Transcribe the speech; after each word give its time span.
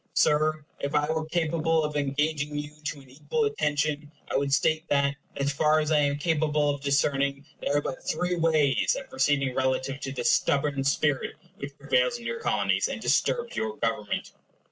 Sir, 0.15 0.65
if 0.79 0.95
I 0.95 1.11
were 1.11 1.27
capable 1.27 1.83
of 1.83 1.95
engaging 1.95 2.57
you 2.57 2.71
to 2.85 3.01
an 3.01 3.09
equal 3.11 3.45
attention, 3.45 4.11
I 4.31 4.35
would 4.35 4.51
state 4.51 4.87
that, 4.89 5.15
as 5.35 5.53
far 5.53 5.79
as 5.79 5.91
I 5.91 5.99
am 5.99 6.17
capable 6.17 6.71
of 6.71 6.81
discerning, 6.81 7.45
there 7.59 7.77
are 7.77 7.81
but 7.81 8.03
three 8.03 8.33
ways 8.35 8.97
of 8.99 9.11
proceeding 9.11 9.53
relative 9.53 9.99
to 9.99 10.11
this 10.11 10.31
stubborn 10.31 10.83
spirit 10.85 11.35
which 11.57 11.77
prevails 11.77 12.17
in 12.17 12.25
your 12.25 12.39
Colonies, 12.39 12.87
and 12.87 12.99
disturbs 12.99 13.55
your 13.55 13.77
government. 13.77 14.31